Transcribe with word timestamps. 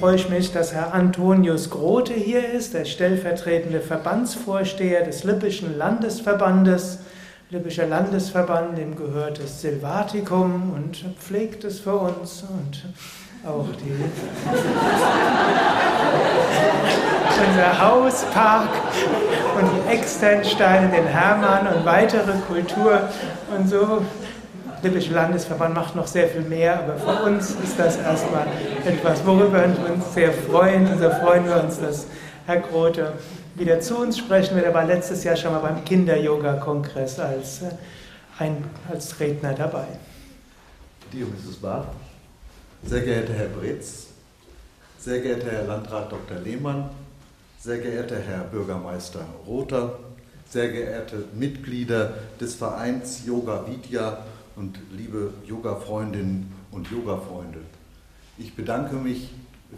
freue 0.00 0.16
ich 0.16 0.28
mich, 0.28 0.52
dass 0.52 0.72
Herr 0.72 0.92
Antonius 0.92 1.70
Grote 1.70 2.12
hier 2.12 2.52
ist, 2.52 2.74
der 2.74 2.84
stellvertretende 2.84 3.80
Verbandsvorsteher 3.80 5.04
des 5.04 5.22
Lippischen 5.24 5.78
Landesverbandes. 5.78 6.98
Lippischer 7.50 7.86
Landesverband, 7.86 8.76
dem 8.76 8.96
gehört 8.96 9.40
das 9.40 9.60
Silvaticum 9.60 10.72
und 10.74 11.04
pflegt 11.20 11.62
es 11.62 11.78
für 11.78 11.94
uns 11.94 12.42
und 12.42 12.86
auch 13.48 13.68
die 13.84 13.92
unser 17.48 17.80
Hauspark 17.80 18.70
und 19.60 19.70
die 19.70 19.92
Externsteine, 19.92 20.88
den 20.88 21.06
Hermann 21.06 21.68
und 21.68 21.84
weitere 21.84 22.32
Kultur 22.48 23.08
und 23.56 23.68
so. 23.68 24.02
Der 24.82 24.90
Lippische 24.90 25.14
Landesverband 25.14 25.74
macht 25.74 25.96
noch 25.96 26.06
sehr 26.06 26.28
viel 26.28 26.42
mehr, 26.42 26.80
aber 26.80 26.96
für 26.98 27.24
uns 27.24 27.50
ist 27.50 27.78
das 27.78 27.96
erstmal 27.96 28.46
etwas, 28.84 29.24
worüber 29.24 29.64
wir 29.64 29.92
uns 29.92 30.12
sehr 30.12 30.32
freuen. 30.32 30.86
Und 30.86 30.98
so 30.98 31.08
freuen 31.10 31.46
wir 31.46 31.62
uns, 31.62 31.80
dass 31.80 32.06
Herr 32.44 32.60
Grote 32.60 33.12
wieder 33.54 33.80
zu 33.80 33.96
uns 33.96 34.18
sprechen 34.18 34.54
wird. 34.54 34.66
Er 34.66 34.74
war 34.74 34.84
letztes 34.84 35.24
Jahr 35.24 35.34
schon 35.34 35.52
mal 35.52 35.60
beim 35.60 35.84
Kinder-Yoga-Kongress 35.84 37.18
als, 37.18 37.62
äh, 37.62 38.50
als 38.92 39.18
Redner 39.18 39.54
dabei. 39.54 39.86
Dear 41.12 41.26
Mrs. 41.26 41.56
Barth, 41.56 41.88
sehr 42.84 43.00
geehrter 43.00 43.32
Herr 43.32 43.48
Bretz, 43.48 44.08
sehr 44.98 45.20
geehrter 45.20 45.50
Herr 45.52 45.64
Landrat 45.64 46.12
Dr. 46.12 46.38
Lehmann, 46.38 46.90
sehr 47.58 47.78
geehrter 47.78 48.18
Herr 48.18 48.44
Bürgermeister 48.44 49.20
Rother, 49.46 49.98
sehr 50.48 50.68
geehrte 50.68 51.24
Mitglieder 51.34 52.14
des 52.40 52.54
Vereins 52.54 53.22
Yoga 53.24 53.64
Vidya 53.66 54.18
und 54.56 54.78
liebe 54.90 55.34
Yoga-Freundinnen 55.46 56.50
und 56.72 56.90
Yoga-Freunde. 56.90 57.58
Ich 58.38 58.54
bedanke 58.54 58.96
mich 58.96 59.30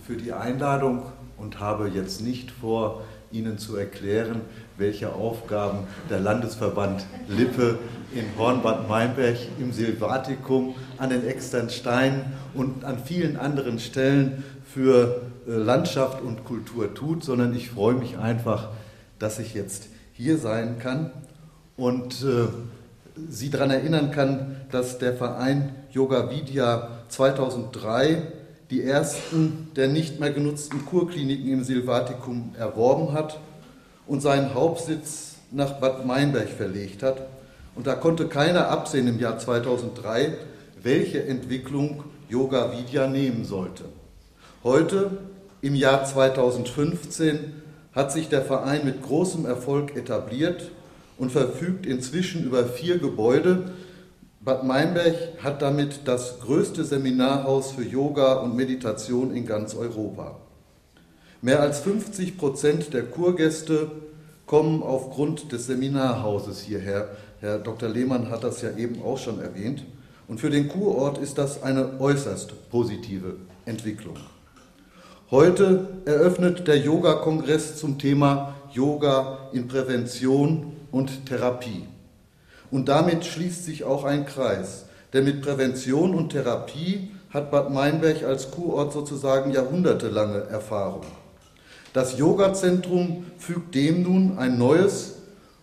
für 0.06 0.16
die 0.16 0.32
Einladung 0.32 1.02
und 1.36 1.60
habe 1.60 1.88
jetzt 1.88 2.20
nicht 2.20 2.50
vor, 2.50 3.02
Ihnen 3.30 3.58
zu 3.58 3.76
erklären, 3.76 4.40
welche 4.78 5.12
Aufgaben 5.12 5.80
der 6.08 6.20
Landesverband 6.20 7.04
Lippe 7.28 7.78
in 8.14 8.24
Hornbad 8.38 8.88
Meinberg 8.88 9.36
im 9.58 9.72
Silvatikum, 9.72 10.74
an 10.96 11.10
den 11.10 11.26
Externsteinen 11.26 12.22
und 12.54 12.84
an 12.84 12.98
vielen 12.98 13.36
anderen 13.36 13.80
Stellen 13.80 14.44
für 14.64 15.20
äh, 15.46 15.52
Landschaft 15.52 16.22
und 16.22 16.44
Kultur 16.44 16.94
tut, 16.94 17.22
sondern 17.22 17.54
ich 17.54 17.68
freue 17.68 17.94
mich 17.94 18.16
einfach, 18.16 18.68
dass 19.18 19.38
ich 19.38 19.52
jetzt 19.52 19.88
hier 20.14 20.38
sein 20.38 20.78
kann 20.78 21.10
und 21.76 22.22
äh, 22.22 22.46
Sie 23.28 23.50
daran 23.50 23.70
erinnern 23.70 24.10
kann, 24.10 24.56
dass 24.70 24.98
der 24.98 25.14
Verein 25.14 25.74
Yoga 25.90 26.30
Vidya 26.30 26.88
2003 27.08 28.22
die 28.70 28.82
ersten 28.82 29.70
der 29.76 29.88
nicht 29.88 30.20
mehr 30.20 30.30
genutzten 30.30 30.84
Kurkliniken 30.84 31.50
im 31.50 31.64
Silvatikum 31.64 32.54
erworben 32.58 33.12
hat 33.12 33.38
und 34.06 34.20
seinen 34.20 34.54
Hauptsitz 34.54 35.36
nach 35.50 35.80
Bad 35.80 36.04
Meinberg 36.06 36.48
verlegt 36.48 37.02
hat. 37.02 37.22
Und 37.74 37.86
da 37.86 37.94
konnte 37.94 38.28
keiner 38.28 38.68
absehen 38.68 39.08
im 39.08 39.18
Jahr 39.18 39.38
2003, 39.38 40.34
welche 40.82 41.24
Entwicklung 41.24 42.04
Yoga 42.28 42.72
Vidya 42.72 43.06
nehmen 43.06 43.44
sollte. 43.44 43.84
Heute, 44.64 45.10
im 45.62 45.74
Jahr 45.74 46.04
2015, 46.04 47.38
hat 47.92 48.12
sich 48.12 48.28
der 48.28 48.42
Verein 48.42 48.84
mit 48.84 49.02
großem 49.02 49.46
Erfolg 49.46 49.96
etabliert 49.96 50.70
und 51.18 51.32
verfügt 51.32 51.86
inzwischen 51.86 52.44
über 52.44 52.64
vier 52.64 52.98
Gebäude, 52.98 53.72
Bad 54.40 54.64
Meinberg 54.64 55.14
hat 55.42 55.60
damit 55.62 56.00
das 56.04 56.40
größte 56.40 56.84
Seminarhaus 56.84 57.72
für 57.72 57.82
Yoga 57.82 58.34
und 58.34 58.56
Meditation 58.56 59.34
in 59.34 59.46
ganz 59.46 59.74
Europa. 59.74 60.36
Mehr 61.42 61.60
als 61.60 61.80
50 61.80 62.38
Prozent 62.38 62.94
der 62.94 63.04
Kurgäste 63.04 63.90
kommen 64.46 64.82
aufgrund 64.82 65.52
des 65.52 65.66
Seminarhauses 65.66 66.60
hierher. 66.60 67.10
Herr 67.40 67.58
Dr. 67.58 67.88
Lehmann 67.88 68.30
hat 68.30 68.42
das 68.42 68.62
ja 68.62 68.76
eben 68.76 69.02
auch 69.02 69.18
schon 69.18 69.40
erwähnt. 69.40 69.84
Und 70.28 70.40
für 70.40 70.50
den 70.50 70.68
Kurort 70.68 71.18
ist 71.18 71.38
das 71.38 71.62
eine 71.62 72.00
äußerst 72.00 72.70
positive 72.70 73.36
Entwicklung. 73.66 74.16
Heute 75.30 75.88
eröffnet 76.06 76.66
der 76.66 76.78
Yoga-Kongress 76.78 77.76
zum 77.76 77.98
Thema 77.98 78.54
Yoga 78.72 79.38
in 79.52 79.68
Prävention 79.68 80.72
und 80.90 81.26
Therapie. 81.26 81.84
Und 82.70 82.88
damit 82.88 83.24
schließt 83.24 83.64
sich 83.64 83.84
auch 83.84 84.04
ein 84.04 84.26
Kreis. 84.26 84.86
Denn 85.12 85.24
mit 85.24 85.40
Prävention 85.42 86.14
und 86.14 86.30
Therapie 86.30 87.10
hat 87.30 87.50
Bad 87.50 87.70
Meinberg 87.70 88.22
als 88.24 88.50
Kurort 88.50 88.92
sozusagen 88.92 89.52
jahrhundertelange 89.52 90.44
Erfahrung. 90.50 91.04
Das 91.92 92.18
Yoga-Zentrum 92.18 93.24
fügt 93.38 93.74
dem 93.74 94.02
nun 94.02 94.38
ein 94.38 94.58
neues, 94.58 95.16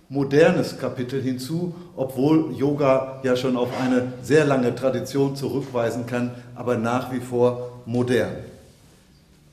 modernes 0.09 0.77
Kapitel 0.79 1.21
hinzu, 1.21 1.75
obwohl 1.95 2.55
Yoga 2.55 3.19
ja 3.23 3.35
schon 3.35 3.57
auf 3.57 3.69
eine 3.79 4.13
sehr 4.21 4.45
lange 4.45 4.73
Tradition 4.75 5.35
zurückweisen 5.35 6.07
kann, 6.07 6.31
aber 6.55 6.77
nach 6.77 7.11
wie 7.11 7.19
vor 7.19 7.81
modern. 7.85 8.35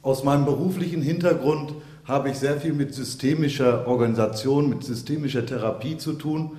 Aus 0.02 0.24
meinem 0.24 0.44
beruflichen 0.44 1.02
Hintergrund 1.02 1.74
habe 2.04 2.30
ich 2.30 2.36
sehr 2.38 2.60
viel 2.60 2.72
mit 2.72 2.94
systemischer 2.94 3.86
Organisation, 3.86 4.68
mit 4.68 4.84
systemischer 4.84 5.46
Therapie 5.46 5.98
zu 5.98 6.14
tun 6.14 6.52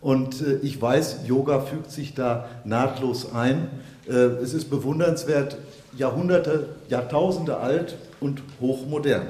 und 0.00 0.40
äh, 0.40 0.56
ich 0.62 0.80
weiß, 0.80 1.20
Yoga 1.26 1.60
fügt 1.60 1.90
sich 1.90 2.14
da 2.14 2.48
nahtlos 2.64 3.32
ein. 3.32 3.68
Äh, 4.08 4.12
es 4.12 4.54
ist 4.54 4.70
bewundernswert, 4.70 5.56
Jahrhunderte, 5.96 6.68
Jahrtausende 6.88 7.58
alt 7.58 7.96
und 8.20 8.42
hochmodern. 8.60 9.26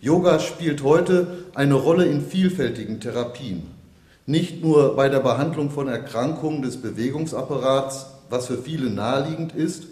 Yoga 0.00 0.38
spielt 0.38 0.82
heute 0.82 1.26
eine 1.54 1.74
Rolle 1.74 2.04
in 2.04 2.20
vielfältigen 2.20 3.00
Therapien. 3.00 3.62
Nicht 4.26 4.62
nur 4.62 4.96
bei 4.96 5.08
der 5.08 5.20
Behandlung 5.20 5.70
von 5.70 5.88
Erkrankungen 5.88 6.62
des 6.62 6.76
Bewegungsapparats, 6.76 8.06
was 8.30 8.46
für 8.46 8.58
viele 8.58 8.90
naheliegend 8.90 9.54
ist, 9.54 9.84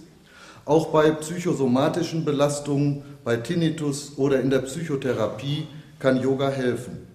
auch 0.65 0.89
bei 0.89 1.11
psychosomatischen 1.11 2.25
Belastungen, 2.25 3.03
bei 3.25 3.37
Tinnitus 3.37 4.12
oder 4.17 4.41
in 4.41 4.50
der 4.50 4.61
Psychotherapie 4.61 5.67
kann 5.99 6.21
Yoga 6.21 6.50
helfen. 6.50 7.06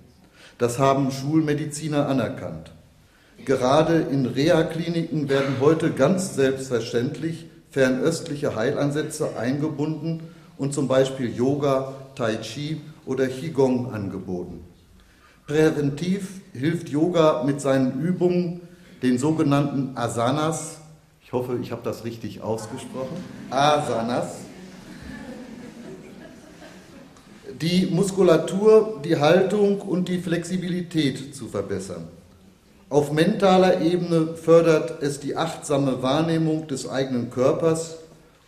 Das 0.58 0.80
haben 0.80 1.12
Schulmediziner 1.12 2.08
anerkannt. 2.08 2.72
Gerade 3.46 4.00
in 4.12 4.26
Reha-Kliniken 4.26 5.30
werden 5.30 5.58
heute 5.62 5.92
ganz 5.92 6.36
selbstverständlich 6.36 7.46
fernöstliche 7.70 8.56
Heilansätze 8.56 9.38
eingebunden 9.38 10.22
und 10.58 10.74
zum 10.74 10.88
Beispiel 10.88 11.34
Yoga, 11.34 11.94
Tai 12.16 12.38
Chi 12.38 12.82
oder 13.06 13.28
Qigong 13.28 13.94
angeboten. 13.94 14.64
Präventiv 15.46 16.42
hilft 16.54 16.90
Yoga 16.90 17.44
mit 17.44 17.62
seinen 17.62 18.02
Übungen, 18.02 18.62
den 19.04 19.18
sogenannten 19.18 19.96
Asanas, 19.96 20.80
ich 21.28 21.34
hoffe, 21.34 21.60
ich 21.62 21.74
habe 21.74 21.82
das 21.84 22.06
richtig 22.06 22.42
ausgesprochen, 22.42 23.22
Asanas, 23.50 24.38
die 27.60 27.88
Muskulatur, 27.88 29.02
die 29.04 29.18
Haltung 29.18 29.82
und 29.82 30.08
die 30.08 30.20
Flexibilität 30.20 31.36
zu 31.36 31.50
verbessern. 31.50 32.08
Auf 32.90 33.12
mentaler 33.12 33.82
Ebene 33.82 34.36
fördert 34.38 35.04
es 35.04 35.20
die 35.20 35.36
achtsame 35.36 36.02
Wahrnehmung 36.02 36.70
des 36.70 36.88
eigenen 36.88 37.30
Körpers 37.30 37.98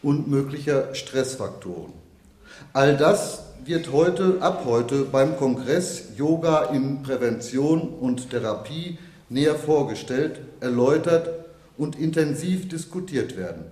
und 0.02 0.30
möglicher 0.30 0.96
Stressfaktoren. 0.96 1.92
All 2.72 2.96
das 2.96 3.44
wird 3.66 3.92
heute, 3.92 4.38
ab 4.40 4.64
heute 4.64 5.04
beim 5.04 5.36
Kongress 5.36 6.14
Yoga 6.16 6.68
in 6.72 7.04
Prävention 7.04 7.90
und 8.00 8.30
Therapie 8.30 8.98
näher 9.28 9.56
vorgestellt, 9.56 10.40
erläutert 10.62 11.49
und 11.80 11.98
intensiv 11.98 12.68
diskutiert 12.68 13.36
werden. 13.38 13.64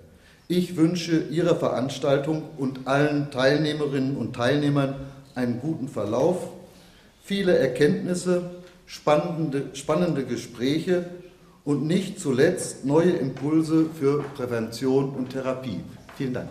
Ich 0.48 0.77
wünsche 0.77 1.25
Ihrer 1.30 1.57
Veranstaltung 1.57 2.42
und 2.57 2.88
allen 2.88 3.30
Teilnehmerinnen 3.31 4.15
und 4.15 4.33
Teilnehmern 4.33 4.95
einen 5.36 5.59
guten 5.59 5.89
Verlauf, 5.89 6.48
viele 7.21 7.57
Erkenntnisse, 7.57 8.50
spannende, 8.86 9.65
spannende 9.74 10.24
Gespräche 10.24 11.06
und 11.65 11.86
nicht 11.86 12.19
zuletzt 12.19 12.86
neue 12.86 13.12
Impulse 13.12 13.88
für 14.00 14.24
Prävention 14.36 15.10
und 15.10 15.31
Therapie. 15.31 15.81
Vielen 16.18 16.33
Dank. 16.33 16.50